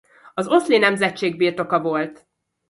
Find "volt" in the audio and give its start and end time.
1.81-2.27